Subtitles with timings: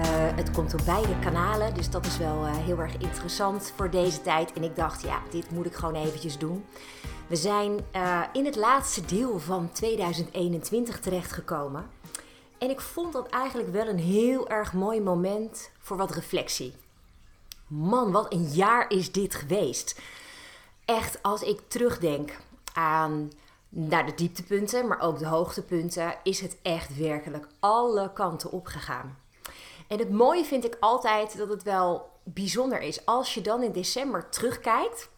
[0.00, 0.06] Uh,
[0.36, 4.22] het komt op beide kanalen, dus dat is wel uh, heel erg interessant voor deze
[4.22, 4.52] tijd.
[4.52, 6.64] En ik dacht, ja, dit moet ik gewoon eventjes doen.
[7.26, 11.90] We zijn uh, in het laatste deel van 2021 terechtgekomen.
[12.58, 16.74] En ik vond dat eigenlijk wel een heel erg mooi moment voor wat reflectie.
[17.66, 20.00] Man, wat een jaar is dit geweest.
[20.84, 22.36] Echt, als ik terugdenk
[22.72, 23.30] aan
[23.68, 29.19] naar de dieptepunten, maar ook de hoogtepunten, is het echt werkelijk alle kanten opgegaan.
[29.90, 33.72] En het mooie vind ik altijd dat het wel bijzonder is als je dan in
[33.72, 35.08] december terugkijkt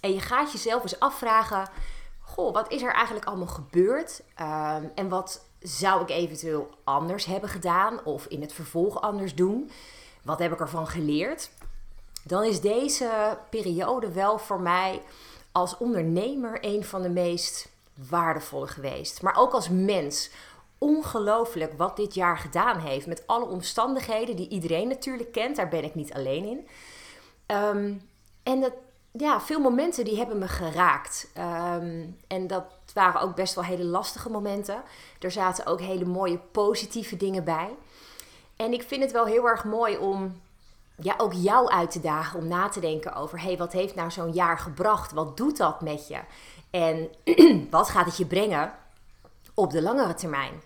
[0.00, 1.68] en je gaat jezelf eens afvragen:
[2.20, 4.22] Goh, wat is er eigenlijk allemaal gebeurd?
[4.40, 9.70] Um, en wat zou ik eventueel anders hebben gedaan of in het vervolg anders doen?
[10.22, 11.50] Wat heb ik ervan geleerd?
[12.22, 15.02] Dan is deze periode wel voor mij
[15.52, 17.68] als ondernemer een van de meest
[18.08, 19.22] waardevolle geweest.
[19.22, 20.30] Maar ook als mens.
[20.78, 23.06] Ongelooflijk wat dit jaar gedaan heeft.
[23.06, 25.56] Met alle omstandigheden die iedereen natuurlijk kent.
[25.56, 26.68] Daar ben ik niet alleen in.
[27.56, 28.08] Um,
[28.42, 28.72] en dat,
[29.12, 31.30] ja, veel momenten die hebben me geraakt.
[31.38, 34.82] Um, en dat waren ook best wel hele lastige momenten.
[35.20, 37.76] Er zaten ook hele mooie positieve dingen bij.
[38.56, 40.40] En ik vind het wel heel erg mooi om
[40.98, 43.94] ja, ook jou uit te dagen om na te denken over: hé, hey, wat heeft
[43.94, 45.12] nou zo'n jaar gebracht?
[45.12, 46.18] Wat doet dat met je?
[46.70, 47.08] En
[47.70, 48.72] wat gaat het je brengen
[49.54, 50.62] op de langere termijn?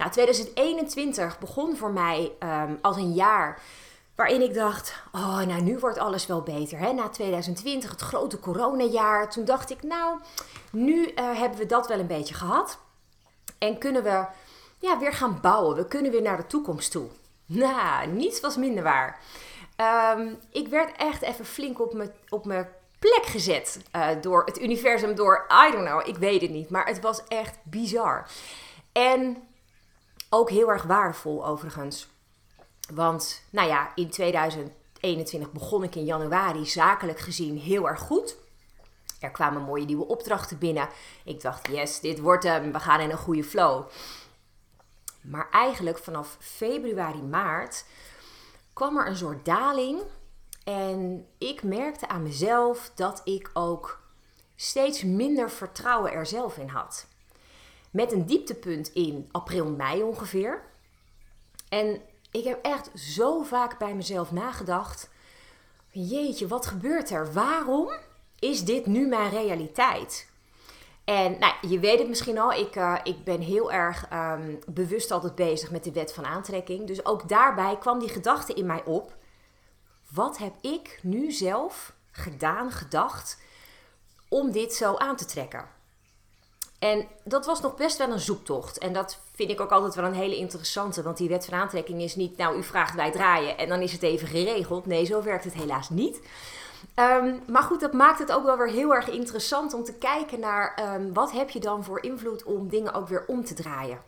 [0.00, 3.62] Nou, 2021 begon voor mij um, als een jaar
[4.14, 6.78] waarin ik dacht: oh, nou nu wordt alles wel beter.
[6.78, 6.92] Hè?
[6.92, 10.18] Na 2020, het grote coronajaar, toen dacht ik: nou,
[10.72, 12.78] nu uh, hebben we dat wel een beetje gehad.
[13.58, 14.24] En kunnen we
[14.78, 15.76] ja, weer gaan bouwen.
[15.76, 17.06] We kunnen weer naar de toekomst toe.
[17.46, 19.20] Nou, niets was minder waar.
[20.16, 22.42] Um, ik werd echt even flink op mijn op
[22.98, 26.70] plek gezet uh, door het universum, door I don't know, ik weet het niet.
[26.70, 28.26] Maar het was echt bizar.
[28.92, 29.49] En
[30.30, 32.08] ook heel erg waardevol overigens.
[32.94, 38.36] Want, nou ja, in 2021 begon ik in januari zakelijk gezien heel erg goed.
[39.20, 40.88] Er kwamen mooie nieuwe opdrachten binnen.
[41.24, 42.72] Ik dacht, yes, dit wordt hem.
[42.72, 43.88] We gaan in een goede flow.
[45.20, 47.84] Maar eigenlijk vanaf februari, maart
[48.72, 50.02] kwam er een soort daling.
[50.64, 54.00] En ik merkte aan mezelf dat ik ook
[54.56, 57.06] steeds minder vertrouwen er zelf in had.
[57.90, 60.62] Met een dieptepunt in april, mei ongeveer.
[61.68, 65.10] En ik heb echt zo vaak bij mezelf nagedacht:
[65.90, 67.32] jeetje, wat gebeurt er?
[67.32, 67.90] Waarom
[68.38, 70.28] is dit nu mijn realiteit?
[71.04, 75.10] En nou, je weet het misschien al, ik, uh, ik ben heel erg um, bewust
[75.10, 76.86] altijd bezig met de wet van aantrekking.
[76.86, 79.16] Dus ook daarbij kwam die gedachte in mij op.
[80.10, 83.38] Wat heb ik nu zelf gedaan, gedacht,
[84.28, 85.68] om dit zo aan te trekken?
[86.80, 88.78] En dat was nog best wel een zoektocht.
[88.78, 91.02] En dat vind ik ook altijd wel een hele interessante.
[91.02, 93.92] Want die wet van aantrekking is niet, nou, u vraagt wij draaien en dan is
[93.92, 94.86] het even geregeld.
[94.86, 96.20] Nee, zo werkt het helaas niet.
[96.94, 100.40] Um, maar goed, dat maakt het ook wel weer heel erg interessant om te kijken
[100.40, 103.98] naar um, wat heb je dan voor invloed om dingen ook weer om te draaien.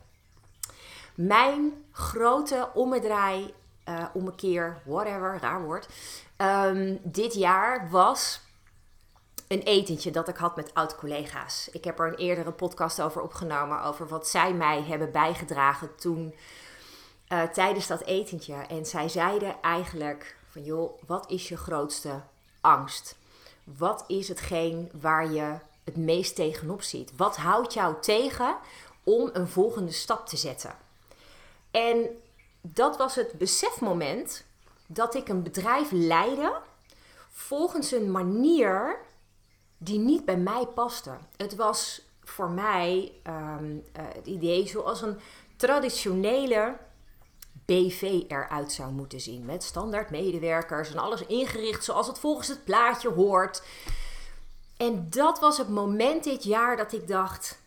[1.15, 3.54] Mijn grote ommedraai,
[3.89, 5.89] uh, ommekeer, whatever, raar woord,
[6.37, 8.41] um, dit jaar was
[9.53, 11.69] een etentje dat ik had met oud-collega's.
[11.73, 16.35] Ik heb er een eerdere podcast over opgenomen, over wat zij mij hebben bijgedragen toen
[17.29, 18.55] uh, tijdens dat etentje.
[18.55, 22.21] En zij zeiden eigenlijk van joh, wat is je grootste
[22.61, 23.17] angst?
[23.65, 27.17] Wat is hetgeen waar je het meest tegenop ziet?
[27.17, 28.57] Wat houdt jou tegen
[29.05, 30.75] om een volgende stap te zetten?
[31.71, 32.07] En
[32.61, 34.45] dat was het besefmoment
[34.87, 36.53] dat ik een bedrijf leidde
[37.31, 38.98] volgens een manier
[39.84, 41.11] die niet bij mij paste.
[41.37, 45.19] Het was voor mij um, uh, het idee zoals een
[45.57, 46.77] traditionele
[47.65, 49.45] BV eruit zou moeten zien.
[49.45, 53.63] Met standaard medewerkers en alles ingericht zoals het volgens het plaatje hoort.
[54.77, 57.59] En dat was het moment dit jaar dat ik dacht: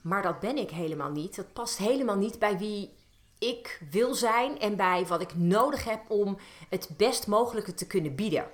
[0.00, 1.36] maar dat ben ik helemaal niet.
[1.36, 2.94] Dat past helemaal niet bij wie
[3.38, 6.38] ik wil zijn en bij wat ik nodig heb om
[6.68, 8.46] het best mogelijke te kunnen bieden.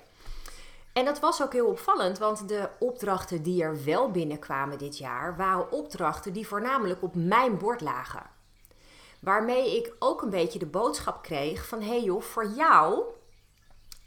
[0.93, 5.37] En dat was ook heel opvallend, want de opdrachten die er wel binnenkwamen dit jaar
[5.37, 8.29] waren opdrachten die voornamelijk op mijn bord lagen.
[9.19, 13.03] Waarmee ik ook een beetje de boodschap kreeg van hé hey joh, voor jou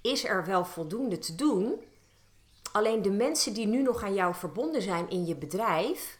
[0.00, 1.80] is er wel voldoende te doen.
[2.72, 6.18] Alleen de mensen die nu nog aan jou verbonden zijn in je bedrijf,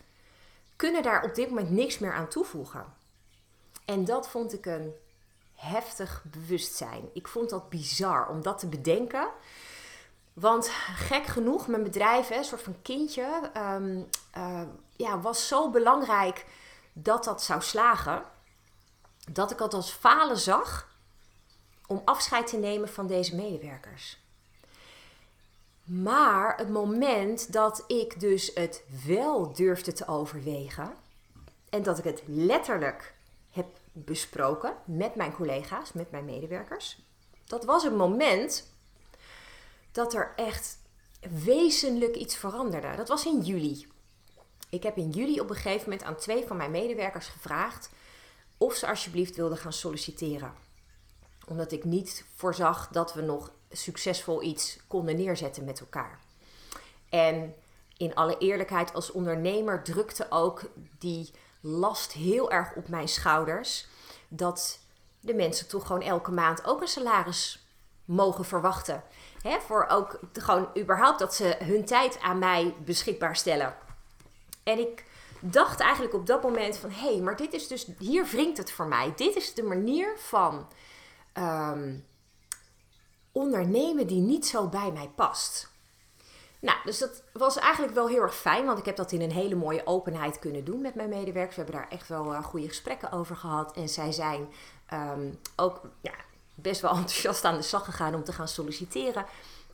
[0.77, 2.85] kunnen daar op dit moment niks meer aan toevoegen.
[3.85, 4.93] En dat vond ik een
[5.55, 7.09] heftig bewustzijn.
[7.13, 9.29] Ik vond dat bizar om dat te bedenken.
[10.35, 14.63] Want gek genoeg, mijn bedrijf, een soort van kindje, ehm, eh,
[14.97, 16.47] ja, was zo belangrijk
[16.93, 18.23] dat dat zou slagen.
[19.31, 20.93] Dat ik het als falen zag
[21.87, 24.23] om afscheid te nemen van deze medewerkers.
[25.85, 30.95] Maar het moment dat ik dus het wel durfde te overwegen
[31.69, 33.15] en dat ik het letterlijk
[33.51, 36.99] heb besproken met mijn collega's, met mijn medewerkers,
[37.47, 38.74] dat was een moment
[39.95, 40.79] dat er echt
[41.45, 42.97] wezenlijk iets veranderde.
[42.97, 43.87] Dat was in juli.
[44.69, 47.91] Ik heb in juli op een gegeven moment aan twee van mijn medewerkers gevraagd
[48.59, 50.55] of ze alsjeblieft wilden gaan solliciteren.
[51.49, 56.19] Omdat ik niet voorzag dat we nog succesvol iets konden neerzetten met elkaar.
[57.09, 57.55] En
[57.97, 60.63] in alle eerlijkheid, als ondernemer drukte ook
[60.99, 61.31] die
[61.61, 63.87] last heel erg op mijn schouders.
[64.29, 64.79] Dat
[65.21, 67.67] de mensen toch gewoon elke maand ook een salaris
[68.05, 69.03] mogen verwachten.
[69.67, 73.75] Voor ook gewoon überhaupt dat ze hun tijd aan mij beschikbaar stellen.
[74.63, 75.05] En ik
[75.41, 76.91] dacht eigenlijk op dat moment van...
[76.91, 77.87] hé, hey, maar dit is dus...
[77.99, 79.13] hier wringt het voor mij.
[79.17, 80.69] Dit is de manier van
[81.33, 81.95] ehm,
[83.33, 85.73] ondernemen die niet zo bij mij past.
[86.61, 89.33] Nou, dus dat was eigenlijk wel heel erg fijn, want ik heb dat in een
[89.33, 91.57] hele mooie openheid kunnen doen met mijn medewerkers.
[91.57, 93.77] We hebben daar echt wel uh, goede gesprekken over gehad.
[93.77, 94.49] En zij zijn
[94.87, 96.15] ehm, ook ja,
[96.55, 99.27] best wel enthousiast aan de slag gegaan om te gaan solliciteren.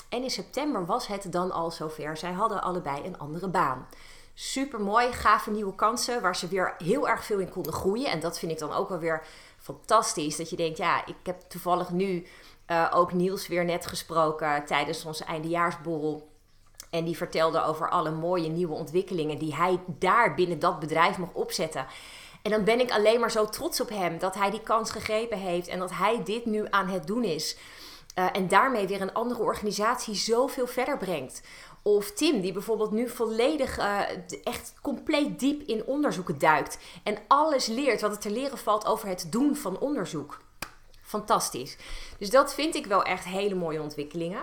[0.09, 2.17] En in september was het dan al zover.
[2.17, 3.87] Zij hadden allebei een andere baan.
[4.35, 8.11] Super mooi, gave nieuwe kansen waar ze weer heel erg veel in konden groeien.
[8.11, 9.23] En dat vind ik dan ook wel weer
[9.59, 10.37] fantastisch.
[10.37, 12.27] Dat je denkt, ja, ik heb toevallig nu
[12.67, 16.29] uh, ook Niels weer net gesproken tijdens onze eindejaarsborrel.
[16.91, 21.33] En die vertelde over alle mooie nieuwe ontwikkelingen die hij daar binnen dat bedrijf mag
[21.33, 21.87] opzetten.
[22.43, 25.39] En dan ben ik alleen maar zo trots op hem dat hij die kans gegrepen
[25.39, 27.57] heeft en dat hij dit nu aan het doen is.
[28.19, 31.43] Uh, en daarmee weer een andere organisatie zoveel verder brengt.
[31.83, 34.01] Of Tim, die bijvoorbeeld nu volledig, uh,
[34.45, 36.79] echt compleet diep in onderzoeken duikt.
[37.03, 40.41] En alles leert wat er te leren valt over het doen van onderzoek.
[41.03, 41.77] Fantastisch.
[42.19, 44.43] Dus dat vind ik wel echt hele mooie ontwikkelingen.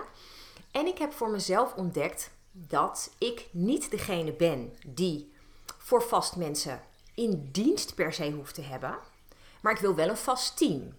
[0.70, 5.32] En ik heb voor mezelf ontdekt dat ik niet degene ben die
[5.78, 6.82] voor vast mensen
[7.18, 8.98] in dienst per se hoeft te hebben.
[9.60, 10.94] Maar ik wil wel een vast team.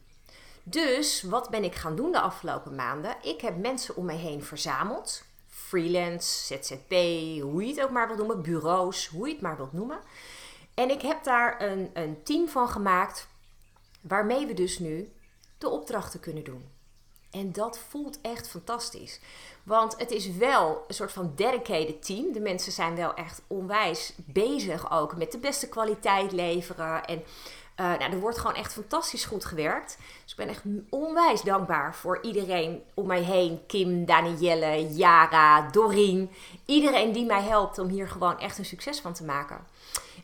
[0.63, 3.15] Dus wat ben ik gaan doen de afgelopen maanden?
[3.21, 5.23] Ik heb mensen om mij heen verzameld.
[5.47, 6.91] Freelance, ZZP,
[7.41, 8.41] hoe je het ook maar wilt noemen.
[8.41, 9.99] Bureaus, hoe je het maar wilt noemen.
[10.73, 13.27] En ik heb daar een, een team van gemaakt.
[14.01, 15.11] Waarmee we dus nu
[15.57, 16.78] de opdrachten kunnen doen.
[17.31, 19.19] En dat voelt echt fantastisch.
[19.63, 22.31] Want het is wel een soort van dedicated team.
[22.31, 27.05] De mensen zijn wel echt onwijs bezig ook met de beste kwaliteit leveren.
[27.05, 27.23] En
[27.79, 29.97] uh, nou, er wordt gewoon echt fantastisch goed gewerkt.
[30.23, 33.65] Dus ik ben echt onwijs dankbaar voor iedereen om mij heen.
[33.67, 36.31] Kim, Danielle, Yara, Doreen.
[36.65, 39.67] Iedereen die mij helpt om hier gewoon echt een succes van te maken.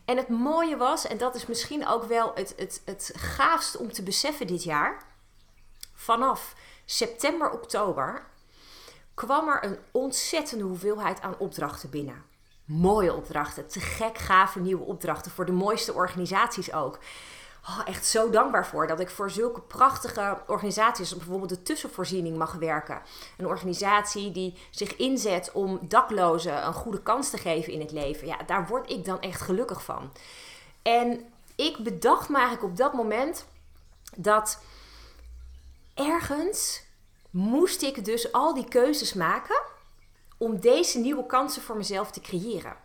[0.04, 3.92] En het mooie was, en dat is misschien ook wel het, het, het gaafst om
[3.92, 5.02] te beseffen dit jaar.
[5.94, 6.54] Vanaf
[6.86, 8.26] september, oktober
[9.14, 12.24] kwam er een ontzettende hoeveelheid aan opdrachten binnen.
[12.64, 16.98] Mooie opdrachten, te gek gave nieuwe opdrachten voor de mooiste organisaties ook.
[17.68, 22.52] Oh, echt zo dankbaar voor dat ik voor zulke prachtige organisaties, bijvoorbeeld de tussenvoorziening, mag
[22.52, 23.02] werken.
[23.36, 28.26] Een organisatie die zich inzet om daklozen een goede kans te geven in het leven.
[28.26, 30.12] Ja, daar word ik dan echt gelukkig van.
[30.82, 31.24] En
[31.56, 33.46] ik bedacht me eigenlijk op dat moment
[34.16, 34.60] dat
[35.96, 36.84] ergens
[37.30, 39.62] moest ik dus al die keuzes maken
[40.38, 42.76] om deze nieuwe kansen voor mezelf te creëren.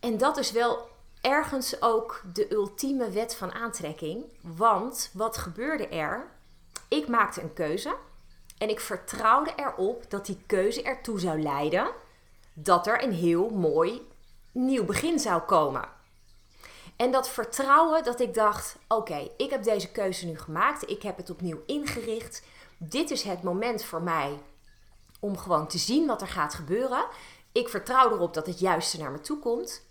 [0.00, 0.88] En dat is wel
[1.20, 4.24] ergens ook de ultieme wet van aantrekking.
[4.40, 6.30] Want wat gebeurde er?
[6.88, 7.96] Ik maakte een keuze
[8.58, 11.90] en ik vertrouwde erop dat die keuze ertoe zou leiden
[12.52, 14.08] dat er een heel mooi
[14.52, 15.88] nieuw begin zou komen.
[17.00, 21.16] En dat vertrouwen dat ik dacht: oké, ik heb deze keuze nu gemaakt, ik heb
[21.16, 22.42] het opnieuw ingericht.
[22.76, 24.42] Dit is het moment voor mij
[25.20, 27.04] om gewoon te zien wat er gaat gebeuren.
[27.52, 29.82] Ik vertrouw erop dat het juiste naar me toe komt.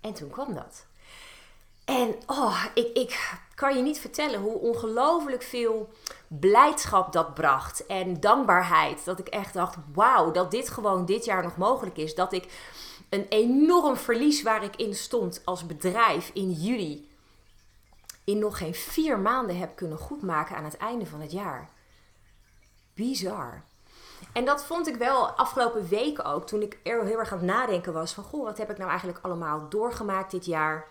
[0.00, 0.86] En toen kwam dat.
[1.84, 5.88] En oh, ik, ik kan je niet vertellen hoe ongelooflijk veel
[6.28, 7.86] blijdschap dat bracht.
[7.86, 9.04] En dankbaarheid.
[9.04, 12.14] Dat ik echt dacht: wauw, dat dit gewoon dit jaar nog mogelijk is.
[12.14, 12.48] Dat ik
[13.08, 17.10] een enorm verlies waar ik in stond als bedrijf in juli.
[18.24, 21.68] in nog geen vier maanden heb kunnen goedmaken aan het einde van het jaar.
[22.94, 23.62] Bizar.
[24.32, 27.46] En dat vond ik wel afgelopen weken ook, toen ik er heel erg aan het
[27.46, 30.86] nadenken was van, goh, wat heb ik nou eigenlijk allemaal doorgemaakt dit jaar?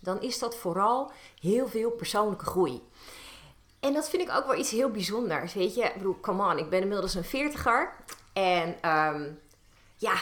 [0.00, 2.82] Dan is dat vooral heel veel persoonlijke groei.
[3.80, 5.82] En dat vind ik ook wel iets heel bijzonders, weet je.
[5.82, 7.92] Ik bedoel, come on, ik ben inmiddels een veertiger.
[8.32, 9.30] En ehm,
[9.96, 10.14] ja,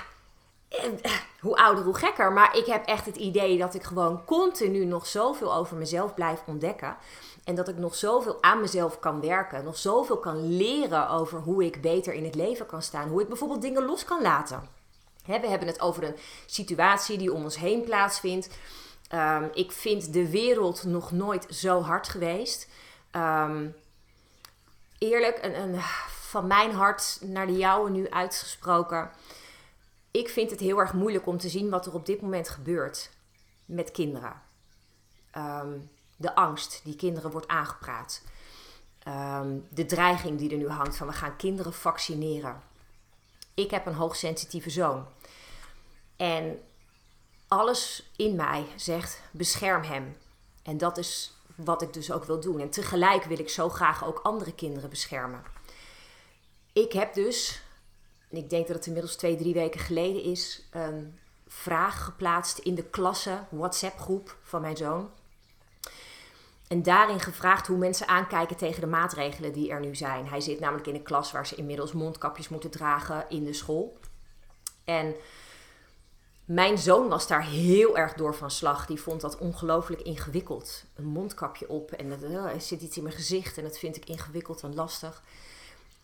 [1.41, 2.33] hoe ouder, hoe gekker.
[2.33, 6.43] Maar ik heb echt het idee dat ik gewoon continu nog zoveel over mezelf blijf
[6.47, 6.97] ontdekken.
[7.45, 9.65] En dat ik nog zoveel aan mezelf kan werken.
[9.65, 13.09] Nog zoveel kan leren over hoe ik beter in het leven kan staan.
[13.09, 14.69] Hoe ik bijvoorbeeld dingen los kan laten.
[15.27, 16.17] we hebben het over een
[16.47, 18.49] situatie die om ons heen plaatsvindt.
[19.15, 22.69] Um, ik vind de wereld nog nooit zo hard geweest.
[23.13, 23.75] Um,
[24.99, 25.51] eerlijk,
[26.09, 29.11] van mijn hart naar de jouwe nu uitgesproken.
[30.15, 33.11] Ik vind het heel erg moeilijk om te zien wat er op dit moment gebeurt
[33.65, 34.43] met kinderen.
[35.37, 38.23] Um, de angst die kinderen wordt aangepraat.
[39.09, 42.63] Um, de dreiging die er nu hangt van we gaan kinderen vaccineren.
[43.55, 45.07] Ik heb een hoogsensitieve zoon.
[46.17, 46.61] En
[47.49, 50.17] alles in mij zegt bescherm hem.
[50.63, 52.61] En dat is wat ik dus ook wil doen.
[52.61, 55.43] En tegelijk wil ik zo graag ook andere kinderen beschermen.
[56.73, 57.63] Ik heb dus,
[58.37, 62.85] ik denk dat het inmiddels twee, drie weken geleden is, een vraag geplaatst in de
[62.85, 65.11] klasse WhatsApp groep van mijn zoon.
[66.69, 70.29] En daarin gevraagd hoe mensen aankijken tegen de maatregelen die er nu zijn.
[70.29, 73.99] Hij zit namelijk in een klas waar ze inmiddels mondkapjes moeten dragen in de school.
[74.85, 75.15] En
[76.45, 78.87] mijn zoon was daar heel erg door van slag.
[78.87, 80.85] Die vond dat ongelooflijk ingewikkeld.
[80.95, 84.05] Een mondkapje op en eh, er zit iets in mijn gezicht en dat vind ik
[84.05, 85.23] ingewikkeld en lastig.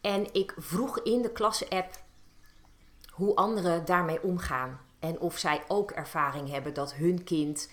[0.01, 1.95] En ik vroeg in de klasse-app
[3.21, 4.81] hoe anderen daarmee omgaan.
[4.99, 7.69] En of zij ook ervaring hebben dat hun kind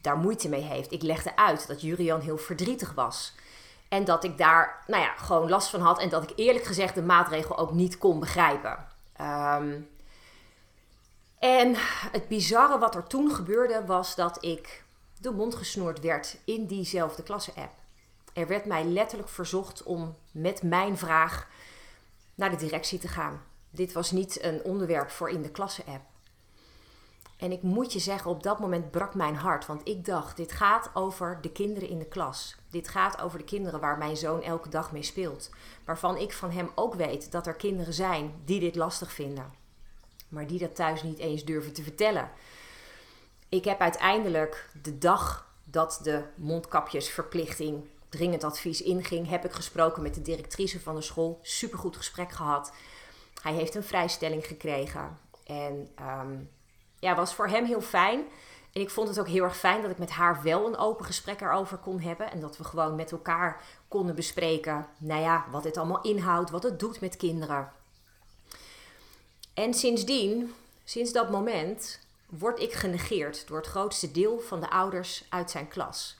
[0.00, 0.92] daar moeite mee heeft.
[0.92, 3.34] Ik legde uit dat Jurian heel verdrietig was.
[3.88, 5.98] En dat ik daar nou ja, gewoon last van had.
[5.98, 8.86] En dat ik eerlijk gezegd de maatregel ook niet kon begrijpen.
[9.16, 9.80] Ehm,
[11.38, 11.74] en
[12.12, 14.84] het bizarre wat er toen gebeurde was dat ik
[15.20, 17.72] de mond gesnoerd werd in diezelfde klasse-app.
[18.32, 21.48] Er werd mij letterlijk verzocht om met mijn vraag
[22.34, 23.42] naar de directie te gaan.
[23.74, 26.02] Dit was niet een onderwerp voor in de klasse-app.
[27.36, 29.66] En ik moet je zeggen, op dat moment brak mijn hart.
[29.66, 32.56] Want ik dacht, dit gaat over de kinderen in de klas.
[32.70, 35.50] Dit gaat over de kinderen waar mijn zoon elke dag mee speelt.
[35.84, 39.52] Waarvan ik van hem ook weet dat er kinderen zijn die dit lastig vinden.
[40.28, 42.30] Maar die dat thuis niet eens durven te vertellen.
[43.48, 50.14] Ik heb uiteindelijk de dag dat de mondkapjesverplichting dringend advies inging, heb ik gesproken met
[50.14, 51.38] de directrice van de school.
[51.42, 52.72] Supergoed gesprek gehad.
[53.44, 55.18] Hij heeft een vrijstelling gekregen.
[55.46, 56.50] En um,
[56.98, 58.24] ja, was voor hem heel fijn.
[58.72, 61.04] En ik vond het ook heel erg fijn dat ik met haar wel een open
[61.04, 62.30] gesprek erover kon hebben.
[62.30, 66.62] En dat we gewoon met elkaar konden bespreken, nou ja, wat dit allemaal inhoudt, wat
[66.62, 67.72] het doet met kinderen.
[69.54, 75.24] En sindsdien, sinds dat moment, word ik genegeerd door het grootste deel van de ouders
[75.28, 76.16] uit zijn klas.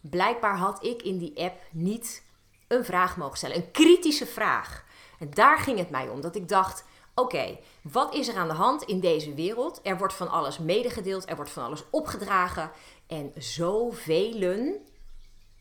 [0.00, 2.22] Blijkbaar had ik in die app niet
[2.66, 4.88] een vraag mogen stellen, een kritische vraag.
[5.20, 6.84] En daar ging het mij om, dat ik dacht,
[7.14, 9.80] Oké, wat is er aan de hand in deze wereld?
[9.82, 12.70] Er wordt van alles medegedeeld, er wordt van alles opgedragen.
[13.06, 14.78] En zoveel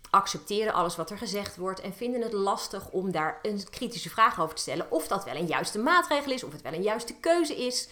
[0.10, 4.42] accepteren alles wat er gezegd wordt en vinden het lastig om daar een kritische vraag
[4.42, 4.92] over te stellen.
[4.92, 7.90] Of dat wel een juiste maatregel is, of het wel een juiste keuze is.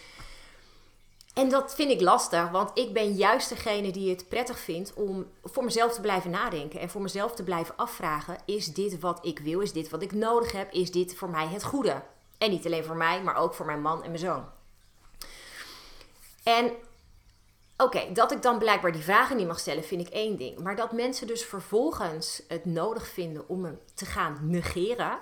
[1.34, 5.26] En dat vind ik lastig, want ik ben juist degene die het prettig vindt om
[5.44, 9.38] voor mezelf te blijven nadenken en voor mezelf te blijven afvragen: is dit wat ik
[9.38, 9.60] wil?
[9.60, 10.72] Is dit wat ik nodig heb?
[10.72, 12.02] Is dit voor mij het goede?
[12.38, 14.44] En niet alleen voor mij, maar ook voor mijn man en mijn zoon.
[16.42, 16.72] En
[17.76, 20.58] oké, dat ik dan blijkbaar die vragen niet mag stellen, vind ik één ding.
[20.58, 25.18] Maar dat mensen dus vervolgens het nodig vinden om hem te gaan negeren,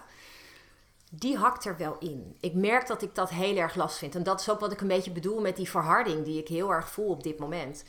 [1.10, 2.36] die hakt er wel in.
[2.40, 4.14] Ik merk dat ik dat heel erg last vind.
[4.14, 6.72] En dat is ook wat ik een beetje bedoel met die verharding die ik heel
[6.72, 7.84] erg voel op dit moment.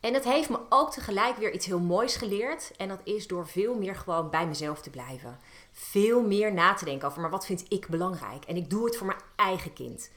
[0.00, 2.72] En het heeft me ook tegelijk weer iets heel moois geleerd.
[2.76, 5.38] En dat is door veel meer gewoon bij mezelf te blijven
[5.78, 8.44] veel meer na te denken over, maar wat vind ik belangrijk?
[8.44, 10.10] En ik doe het voor mijn eigen kind.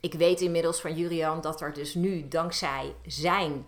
[0.00, 3.66] Ik weet inmiddels van Julian dat er dus nu, dankzij zijn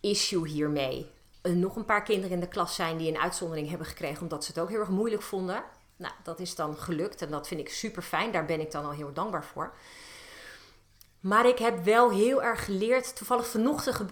[0.00, 1.10] issue hiermee,
[1.42, 4.50] nog een paar kinderen in de klas zijn die een uitzondering hebben gekregen omdat ze
[4.50, 5.62] het ook heel erg moeilijk vonden.
[5.96, 8.32] Nou, dat is dan gelukt en dat vind ik super fijn.
[8.32, 9.74] Daar ben ik dan al heel dankbaar voor.
[11.20, 13.16] Maar ik heb wel heel erg geleerd.
[13.16, 13.46] Toevallig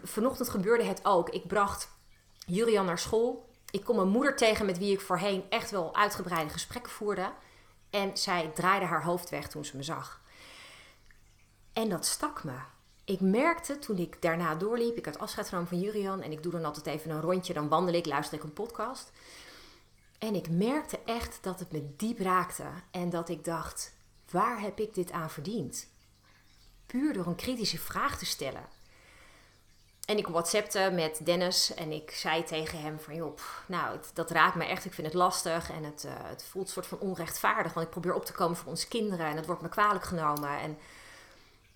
[0.03, 1.29] vanochtend, gebeurde het ook.
[1.29, 1.89] Ik bracht
[2.47, 3.49] Julian naar school.
[3.71, 7.33] Ik kom mijn moeder tegen met wie ik voorheen echt wel uitgebreide gesprekken voerde.
[7.91, 10.21] En zij draaide haar hoofd weg toen ze me zag.
[11.73, 12.57] En dat stak me.
[13.05, 16.53] Ik merkte toen ik daarna doorliep, ik had afscheid genomen van Jurian en ik doe
[16.53, 19.11] dan altijd even een rondje, dan wandel ik, luister ik een podcast.
[20.25, 23.95] En ik merkte echt dat het me diep raakte en dat ik dacht:
[24.31, 25.89] waar heb ik dit aan verdiend?
[26.87, 28.65] Puur door een kritische vraag te stellen.
[30.05, 33.15] En ik whatsappte met Dennis en ik zei tegen hem van...
[33.15, 34.85] joh, nou, dat raakt me echt.
[34.85, 37.73] Ik vind het lastig en het, uh, het voelt een soort van onrechtvaardig.
[37.73, 40.59] Want ik probeer op te komen voor onze kinderen en het wordt me kwalijk genomen.
[40.61, 40.79] En,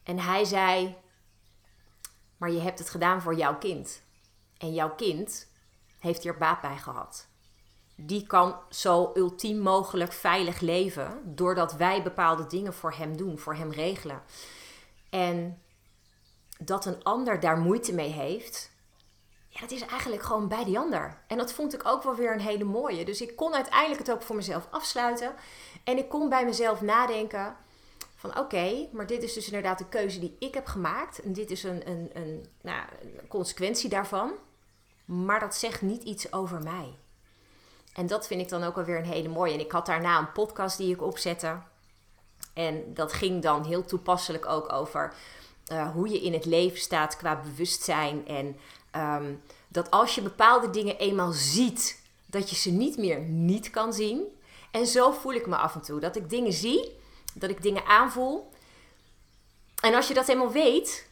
[0.03, 0.97] en hij zei,
[2.37, 4.03] maar je hebt het gedaan voor jouw kind.
[4.59, 5.49] En jouw kind
[5.99, 7.29] heeft hier baat bij gehad.
[8.01, 11.21] Die kan zo ultiem mogelijk veilig leven...
[11.25, 14.23] doordat wij bepaalde dingen voor hem doen, voor hem regelen.
[15.11, 15.63] En
[16.59, 18.71] dat een ander daar moeite mee heeft,
[19.49, 21.19] ja, dat is eigenlijk gewoon bij die ander.
[21.27, 23.05] En dat vond ik ook wel weer een hele mooie.
[23.05, 25.35] Dus ik kon uiteindelijk het ook voor mezelf afsluiten.
[25.85, 27.57] En ik kon bij mezelf nadenken
[28.17, 31.21] van oké, maar dit is dus inderdaad de keuze die ik heb gemaakt.
[31.21, 34.33] En dit is een, een, een, nou, een consequentie daarvan.
[35.05, 36.97] Maar dat zegt niet iets over mij.
[37.95, 39.53] En dat vind ik dan ook alweer een hele mooie.
[39.53, 41.59] En ik had daarna een podcast die ik opzette.
[42.55, 45.15] En dat ging dan heel toepasselijk ook over
[45.73, 48.27] uh, hoe je in het leven staat qua bewustzijn.
[48.27, 48.57] En
[48.97, 53.93] um, dat als je bepaalde dingen eenmaal ziet, dat je ze niet meer niet kan
[53.93, 54.23] zien.
[54.71, 56.01] En zo voel ik me af en toe.
[56.01, 56.99] Dat ik dingen zie,
[57.35, 58.53] dat ik dingen aanvoel.
[59.83, 61.09] En als je dat eenmaal weet,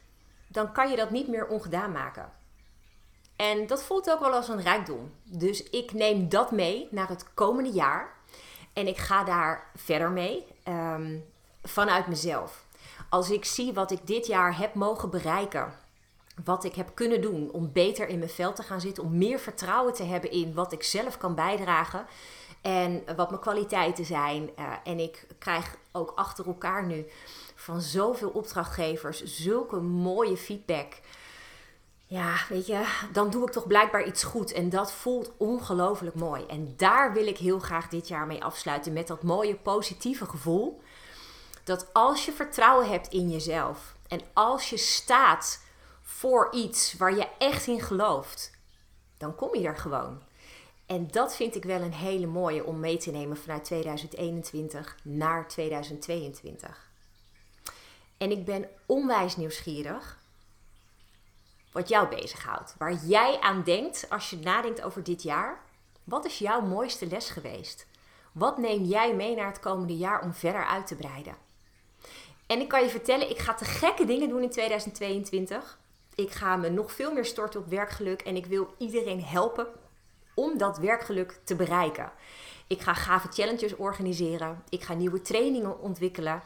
[0.48, 2.32] dan kan je dat niet meer ongedaan maken.
[3.36, 5.12] En dat voelt ook wel als een rijkdom.
[5.22, 8.14] Dus ik neem dat mee naar het komende jaar.
[8.72, 11.24] En ik ga daar verder mee um,
[11.62, 12.66] vanuit mezelf
[13.08, 15.72] als ik zie wat ik dit jaar heb mogen bereiken,
[16.44, 19.38] wat ik heb kunnen doen om beter in mijn veld te gaan zitten, om meer
[19.38, 22.06] vertrouwen te hebben in wat ik zelf kan bijdragen
[22.60, 24.50] en wat mijn kwaliteiten zijn.
[24.58, 27.06] Uh, en ik krijg ook achter elkaar nu
[27.54, 31.00] van zoveel opdrachtgevers zulke mooie feedback.
[32.08, 34.52] Ja, weet je, dan doe ik toch blijkbaar iets goed.
[34.52, 36.46] En dat voelt ongelooflijk mooi.
[36.46, 38.92] En daar wil ik heel graag dit jaar mee afsluiten.
[38.92, 40.80] Met dat mooie positieve gevoel
[41.64, 45.64] dat als je vertrouwen hebt in jezelf en als je staat
[46.02, 48.50] voor iets waar je echt in gelooft,
[49.18, 50.22] dan kom je er gewoon.
[50.86, 55.48] En dat vind ik wel een hele mooie om mee te nemen vanuit 2021 naar
[55.48, 56.90] 2022.
[58.16, 60.18] En ik ben onwijs nieuwsgierig
[61.76, 62.74] wat jou bezighoudt.
[62.78, 65.60] Waar jij aan denkt als je nadenkt over dit jaar.
[66.04, 67.86] Wat is jouw mooiste les geweest?
[68.32, 71.36] Wat neem jij mee naar het komende jaar om verder uit te breiden?
[72.46, 75.78] En ik kan je vertellen, ik ga te gekke dingen doen in 2022.
[76.14, 79.66] Ik ga me nog veel meer storten op werkgeluk en ik wil iedereen helpen
[80.34, 82.12] om dat werkgeluk te bereiken.
[82.66, 84.62] Ik ga gave challenges organiseren.
[84.68, 86.42] Ik ga nieuwe trainingen ontwikkelen.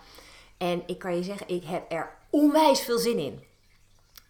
[0.57, 3.45] En ik kan je zeggen, ik heb er onwijs veel zin in.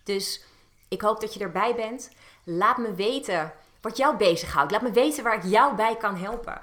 [0.04, 0.48] Dus
[0.90, 2.10] ik hoop dat je erbij bent.
[2.44, 4.70] Laat me weten wat jou bezighoudt.
[4.70, 6.62] Laat me weten waar ik jou bij kan helpen.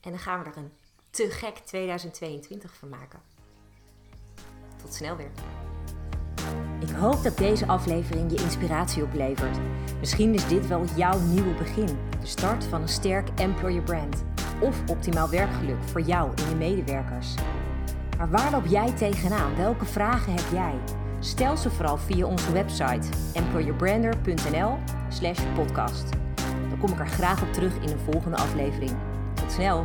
[0.00, 0.72] En dan gaan we er een
[1.10, 3.20] te gek 2022 van maken.
[4.82, 5.30] Tot snel weer.
[6.80, 9.58] Ik hoop dat deze aflevering je inspiratie oplevert.
[9.98, 11.98] Misschien is dit wel jouw nieuwe begin.
[12.20, 14.24] De start van een sterk employer brand.
[14.60, 17.34] Of optimaal werkgeluk voor jou en je medewerkers.
[18.18, 19.56] Maar waar loop jij tegenaan?
[19.56, 21.01] Welke vragen heb jij?
[21.22, 26.08] Stel ze vooral via onze website employerbrander.nl slash podcast.
[26.68, 28.90] Dan kom ik er graag op terug in een volgende aflevering.
[29.34, 29.84] Tot snel!